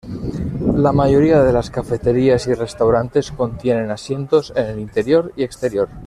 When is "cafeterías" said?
1.69-2.47